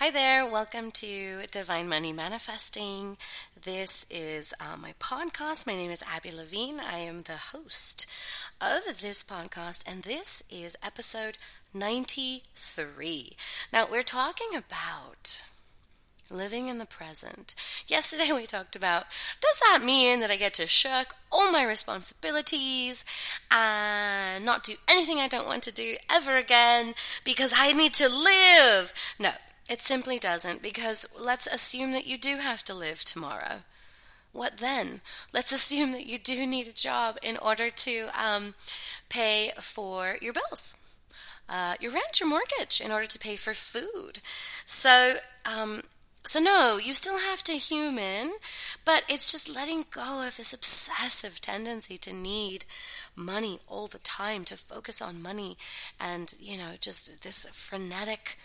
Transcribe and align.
Hi 0.00 0.12
there, 0.12 0.48
welcome 0.48 0.92
to 0.92 1.42
Divine 1.50 1.88
Money 1.88 2.12
Manifesting. 2.12 3.16
This 3.60 4.06
is 4.08 4.54
uh, 4.60 4.76
my 4.76 4.92
podcast. 5.00 5.66
My 5.66 5.74
name 5.74 5.90
is 5.90 6.04
Abby 6.08 6.30
Levine. 6.30 6.78
I 6.78 6.98
am 6.98 7.22
the 7.22 7.32
host 7.32 8.08
of 8.60 9.00
this 9.00 9.24
podcast, 9.24 9.82
and 9.90 10.04
this 10.04 10.44
is 10.48 10.76
episode 10.84 11.36
93. 11.74 13.32
Now, 13.72 13.88
we're 13.90 14.04
talking 14.04 14.50
about 14.54 15.42
living 16.30 16.68
in 16.68 16.78
the 16.78 16.86
present. 16.86 17.56
Yesterday 17.88 18.30
we 18.32 18.46
talked 18.46 18.76
about 18.76 19.06
does 19.40 19.58
that 19.58 19.84
mean 19.84 20.20
that 20.20 20.30
I 20.30 20.36
get 20.36 20.54
to 20.54 20.68
shirk 20.68 21.14
all 21.32 21.50
my 21.50 21.64
responsibilities 21.64 23.04
and 23.50 24.44
not 24.44 24.62
do 24.62 24.74
anything 24.88 25.18
I 25.18 25.26
don't 25.26 25.48
want 25.48 25.64
to 25.64 25.72
do 25.72 25.96
ever 26.08 26.36
again 26.36 26.94
because 27.24 27.52
I 27.56 27.72
need 27.72 27.94
to 27.94 28.08
live? 28.08 28.94
No, 29.18 29.32
it 29.68 29.80
simply 29.80 30.18
doesn't, 30.18 30.62
because 30.62 31.06
let's 31.20 31.46
assume 31.46 31.92
that 31.92 32.06
you 32.06 32.18
do 32.18 32.38
have 32.38 32.62
to 32.64 32.74
live 32.74 33.04
tomorrow. 33.04 33.62
What 34.32 34.58
then? 34.58 35.00
Let's 35.32 35.52
assume 35.52 35.92
that 35.92 36.06
you 36.06 36.18
do 36.18 36.46
need 36.46 36.68
a 36.68 36.72
job 36.72 37.18
in 37.22 37.36
order 37.38 37.70
to 37.70 38.08
um, 38.14 38.54
pay 39.08 39.52
for 39.58 40.16
your 40.20 40.32
bills, 40.32 40.76
uh, 41.48 41.74
your 41.80 41.92
rent, 41.92 42.20
your 42.20 42.28
mortgage, 42.28 42.80
in 42.80 42.92
order 42.92 43.06
to 43.06 43.18
pay 43.18 43.36
for 43.36 43.54
food. 43.54 44.20
So, 44.64 45.14
um, 45.44 45.82
so 46.24 46.40
no, 46.40 46.78
you 46.78 46.92
still 46.92 47.18
have 47.18 47.42
to 47.44 47.52
human, 47.52 48.34
but 48.84 49.04
it's 49.08 49.32
just 49.32 49.54
letting 49.54 49.86
go 49.90 50.26
of 50.26 50.36
this 50.36 50.52
obsessive 50.52 51.40
tendency 51.40 51.96
to 51.98 52.12
need 52.12 52.66
money 53.16 53.58
all 53.66 53.86
the 53.86 53.98
time, 53.98 54.44
to 54.44 54.56
focus 54.56 55.00
on 55.00 55.22
money, 55.22 55.56
and 55.98 56.34
you 56.38 56.58
know, 56.58 56.72
just 56.78 57.22
this 57.22 57.46
frenetic 57.52 58.36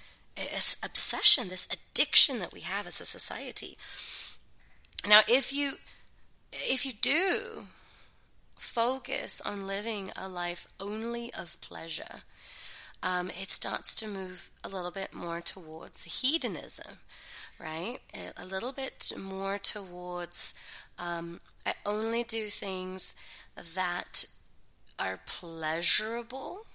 obsession, 0.84 1.50
this 1.50 1.68
addiction 1.72 2.40
that 2.40 2.54
we 2.54 2.62
have 2.62 2.88
as 2.88 3.00
a 3.00 3.06
society. 3.06 3.78
Now, 5.08 5.22
if 5.28 5.54
you 5.54 5.74
if 6.52 6.86
you 6.86 6.94
do 6.94 7.68
focus 8.58 9.42
on 9.42 9.68
living 9.68 10.10
a 10.16 10.30
life 10.30 10.68
only 10.80 11.32
of 11.34 11.60
pleasure, 11.62 12.22
um, 13.02 13.30
it 13.30 13.50
starts 13.50 13.96
to 13.96 14.08
move 14.08 14.52
a 14.64 14.70
little 14.70 14.92
bit 14.92 15.14
more 15.14 15.42
towards 15.42 16.22
hedonism, 16.22 16.98
right? 17.60 17.98
A 18.38 18.46
little 18.46 18.72
bit 18.72 19.12
more 19.18 19.58
towards 19.58 20.54
um, 20.98 21.42
I 21.66 21.74
only 21.86 22.24
do 22.24 22.48
things 22.48 23.16
that 23.56 24.26
are 25.00 25.20
pleasurable 25.26 26.66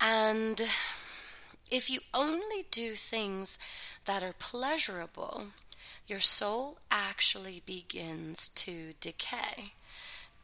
and 0.00 0.62
if 1.70 1.90
you 1.90 2.00
only 2.12 2.64
do 2.70 2.92
things 2.92 3.58
that 4.04 4.22
are 4.22 4.34
pleasurable, 4.38 5.46
your 6.06 6.20
soul 6.20 6.78
actually 6.90 7.62
begins 7.64 8.48
to 8.48 8.94
decay. 9.00 9.72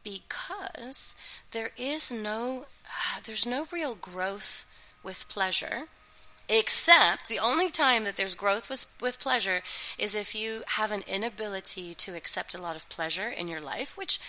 Because 0.03 1.17
there 1.51 1.71
is 1.77 2.11
no 2.11 2.65
uh, 2.85 3.19
there's 3.25 3.45
no 3.45 3.67
real 3.73 3.95
growth 3.95 4.65
with 5.03 5.27
pleasure 5.27 5.87
except 6.49 7.27
the 7.27 7.39
only 7.39 7.69
time 7.69 8.05
that 8.05 8.15
there's 8.15 8.35
growth 8.35 8.69
with, 8.69 8.95
with 9.01 9.19
pleasure 9.19 9.61
is 9.99 10.15
if 10.15 10.33
you 10.33 10.63
have 10.67 10.91
an 10.93 11.03
inability 11.05 11.93
to 11.93 12.15
accept 12.15 12.55
a 12.55 12.61
lot 12.61 12.75
of 12.75 12.87
pleasure 12.87 13.27
in 13.27 13.49
your 13.49 13.59
life 13.59 13.97
which 13.97 14.19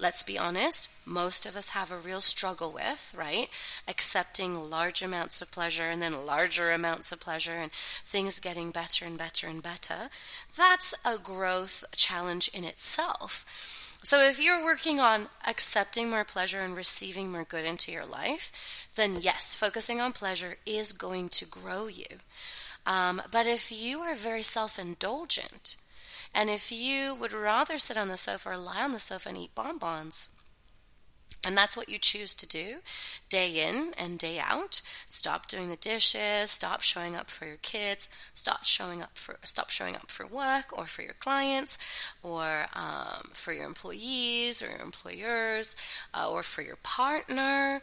let's 0.00 0.22
be 0.22 0.38
honest, 0.38 0.90
most 1.04 1.46
of 1.46 1.56
us 1.56 1.70
have 1.70 1.92
a 1.92 1.98
real 1.98 2.20
struggle 2.20 2.72
with, 2.72 3.14
right? 3.16 3.48
Accepting 3.86 4.70
large 4.70 5.02
amounts 5.02 5.42
of 5.42 5.50
pleasure 5.50 5.84
and 5.84 6.00
then 6.00 6.26
larger 6.26 6.70
amounts 6.70 7.12
of 7.12 7.20
pleasure 7.20 7.52
and 7.52 7.70
things 7.72 8.40
getting 8.40 8.70
better 8.70 9.04
and 9.04 9.18
better 9.18 9.46
and 9.46 9.62
better. 9.62 10.08
That's 10.56 10.94
a 11.04 11.18
growth 11.18 11.84
challenge 11.94 12.48
in 12.54 12.64
itself. 12.64 13.44
So 14.02 14.20
if 14.20 14.42
you're 14.42 14.64
working 14.64 14.98
on 14.98 15.28
accepting 15.46 16.08
more 16.08 16.24
pleasure 16.24 16.60
and 16.60 16.74
receiving 16.74 17.30
more 17.30 17.44
good 17.44 17.66
into 17.66 17.92
your 17.92 18.06
life, 18.06 18.50
then 18.96 19.18
yes, 19.20 19.54
focusing 19.54 20.00
on 20.00 20.12
pleasure 20.12 20.56
is 20.64 20.92
going 20.92 21.28
to 21.30 21.44
grow 21.44 21.86
you. 21.86 22.06
Um, 22.86 23.20
but 23.30 23.46
if 23.46 23.70
you 23.70 24.00
are 24.00 24.14
very 24.14 24.42
self 24.42 24.78
indulgent, 24.78 25.76
and 26.34 26.48
if 26.50 26.70
you 26.70 27.14
would 27.14 27.32
rather 27.32 27.78
sit 27.78 27.96
on 27.96 28.08
the 28.08 28.16
sofa 28.16 28.50
or 28.50 28.56
lie 28.56 28.82
on 28.82 28.92
the 28.92 29.00
sofa 29.00 29.28
and 29.28 29.38
eat 29.38 29.54
bonbons, 29.54 30.30
and 31.50 31.58
that's 31.58 31.76
what 31.76 31.88
you 31.88 31.98
choose 31.98 32.32
to 32.32 32.46
do 32.46 32.76
day 33.28 33.68
in 33.68 33.92
and 33.98 34.18
day 34.18 34.38
out. 34.38 34.82
Stop 35.08 35.48
doing 35.48 35.68
the 35.68 35.76
dishes, 35.76 36.50
stop 36.50 36.80
showing 36.80 37.16
up 37.16 37.28
for 37.28 37.44
your 37.44 37.56
kids, 37.56 38.08
stop 38.34 38.64
showing 38.64 39.02
up 39.02 39.16
for 39.18 39.36
stop 39.42 39.68
showing 39.70 39.96
up 39.96 40.10
for 40.10 40.26
work 40.26 40.76
or 40.76 40.84
for 40.84 41.02
your 41.02 41.14
clients 41.14 41.76
or 42.22 42.66
um, 42.74 43.30
for 43.32 43.52
your 43.52 43.64
employees 43.64 44.62
or 44.62 44.66
your 44.66 44.80
employers 44.80 45.76
uh, 46.14 46.30
or 46.30 46.44
for 46.44 46.62
your 46.62 46.76
partner. 46.84 47.82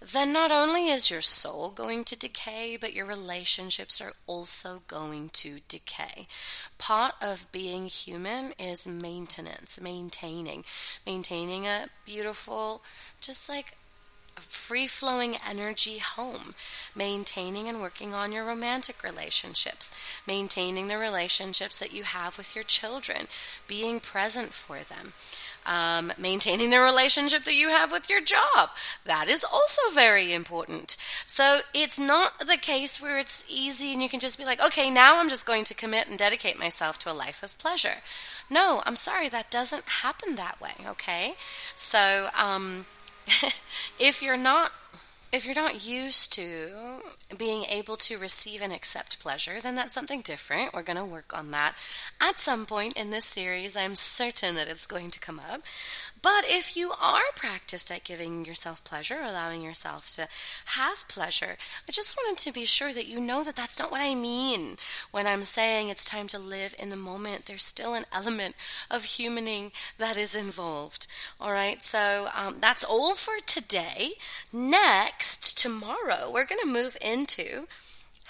Then 0.00 0.32
not 0.32 0.52
only 0.52 0.88
is 0.88 1.10
your 1.10 1.22
soul 1.22 1.70
going 1.70 2.04
to 2.04 2.18
decay, 2.18 2.76
but 2.80 2.94
your 2.94 3.06
relationships 3.06 4.00
are 4.00 4.12
also 4.28 4.82
going 4.86 5.30
to 5.30 5.58
decay. 5.66 6.28
Part 6.78 7.14
of 7.20 7.50
being 7.50 7.86
human 7.86 8.52
is 8.58 8.86
maintenance, 8.86 9.80
maintaining, 9.80 10.64
maintaining 11.04 11.66
a 11.66 11.86
beautiful 12.04 12.82
just 13.20 13.48
like 13.48 13.76
a 14.38 14.40
free 14.40 14.86
flowing 14.86 15.36
energy 15.48 15.98
home, 15.98 16.54
maintaining 16.94 17.68
and 17.68 17.80
working 17.80 18.14
on 18.14 18.30
your 18.30 18.44
romantic 18.44 19.02
relationships, 19.02 19.92
maintaining 20.26 20.86
the 20.86 20.96
relationships 20.96 21.78
that 21.80 21.92
you 21.92 22.04
have 22.04 22.38
with 22.38 22.54
your 22.54 22.64
children, 22.64 23.26
being 23.66 23.98
present 23.98 24.54
for 24.54 24.78
them. 24.78 25.12
Um, 25.66 26.12
maintaining 26.16 26.70
the 26.70 26.80
relationship 26.80 27.44
that 27.44 27.56
you 27.56 27.68
have 27.68 27.92
with 27.92 28.08
your 28.08 28.22
job. 28.22 28.70
That 29.04 29.28
is 29.28 29.44
also 29.44 29.82
very 29.92 30.32
important. 30.32 30.96
So 31.26 31.58
it's 31.74 31.98
not 31.98 32.38
the 32.38 32.56
case 32.56 33.02
where 33.02 33.18
it's 33.18 33.44
easy 33.50 33.92
and 33.92 34.00
you 34.00 34.08
can 34.08 34.20
just 34.20 34.38
be 34.38 34.46
like, 34.46 34.64
okay, 34.64 34.88
now 34.88 35.20
I'm 35.20 35.28
just 35.28 35.44
going 35.44 35.64
to 35.64 35.74
commit 35.74 36.08
and 36.08 36.16
dedicate 36.16 36.58
myself 36.58 36.98
to 37.00 37.12
a 37.12 37.12
life 37.12 37.42
of 37.42 37.58
pleasure. 37.58 37.96
No, 38.48 38.82
I'm 38.86 38.96
sorry, 38.96 39.28
that 39.28 39.50
doesn't 39.50 39.84
happen 39.84 40.36
that 40.36 40.58
way, 40.58 40.72
okay? 40.86 41.34
So, 41.74 42.28
um, 42.34 42.86
if 43.98 44.22
you're 44.22 44.36
not 44.36 44.72
if 45.30 45.44
you're 45.44 45.54
not 45.54 45.86
used 45.86 46.32
to 46.34 46.70
being 47.36 47.64
able 47.64 47.96
to 47.96 48.16
receive 48.16 48.62
and 48.62 48.72
accept 48.72 49.20
pleasure, 49.20 49.60
then 49.60 49.74
that's 49.74 49.94
something 49.94 50.22
different. 50.22 50.72
We're 50.72 50.82
going 50.82 50.98
to 50.98 51.04
work 51.04 51.36
on 51.36 51.50
that 51.50 51.74
at 52.20 52.38
some 52.38 52.64
point 52.64 52.96
in 52.96 53.10
this 53.10 53.26
series. 53.26 53.76
I'm 53.76 53.94
certain 53.94 54.54
that 54.54 54.68
it's 54.68 54.86
going 54.86 55.10
to 55.10 55.20
come 55.20 55.38
up. 55.52 55.62
But 56.22 56.44
if 56.46 56.76
you 56.76 56.92
are 57.00 57.20
practiced 57.36 57.92
at 57.92 58.04
giving 58.04 58.44
yourself 58.44 58.82
pleasure, 58.82 59.18
allowing 59.22 59.62
yourself 59.62 60.10
to 60.16 60.28
have 60.66 61.06
pleasure, 61.08 61.56
I 61.88 61.92
just 61.92 62.16
wanted 62.16 62.42
to 62.42 62.52
be 62.52 62.64
sure 62.64 62.92
that 62.92 63.06
you 63.06 63.20
know 63.20 63.44
that 63.44 63.56
that's 63.56 63.78
not 63.78 63.90
what 63.90 64.00
I 64.00 64.14
mean 64.14 64.76
when 65.10 65.26
I'm 65.26 65.44
saying 65.44 65.88
it's 65.88 66.04
time 66.04 66.26
to 66.28 66.38
live 66.38 66.74
in 66.78 66.88
the 66.88 66.96
moment. 66.96 67.44
There's 67.44 67.62
still 67.62 67.94
an 67.94 68.06
element 68.12 68.56
of 68.90 69.02
humaning 69.02 69.70
that 69.98 70.16
is 70.16 70.34
involved. 70.34 71.06
All 71.40 71.52
right, 71.52 71.82
so 71.82 72.28
um, 72.34 72.56
that's 72.60 72.84
all 72.84 73.14
for 73.14 73.38
today. 73.44 74.12
Next, 74.52 75.17
next, 75.18 75.58
tomorrow, 75.58 76.30
we're 76.32 76.46
going 76.46 76.60
to 76.62 76.72
move 76.72 76.96
into 77.00 77.66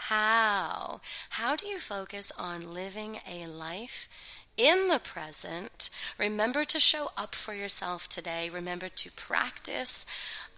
how. 0.09 1.03
How 1.31 1.55
do 1.55 1.69
you 1.69 1.79
focus 1.79 2.33
on 2.39 2.73
living 2.73 3.19
a 3.31 3.47
life 3.47 4.09
in 4.57 4.89
the 4.89 4.99
present? 4.99 5.91
Remember 6.19 6.65
to 6.65 6.81
show 6.81 7.09
up 7.15 7.35
for 7.35 7.53
yourself 7.53 8.09
today. 8.09 8.49
Remember 8.49 8.89
to 8.89 9.11
practice 9.13 10.07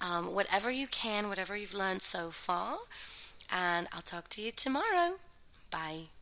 um, 0.00 0.32
whatever 0.32 0.70
you 0.70 0.86
can, 0.86 1.28
whatever 1.28 1.56
you've 1.56 1.74
learned 1.74 2.02
so 2.02 2.30
far. 2.30 2.78
And 3.52 3.88
I'll 3.92 4.00
talk 4.00 4.28
to 4.28 4.40
you 4.40 4.52
tomorrow. 4.52 5.16
Bye. 5.72 6.19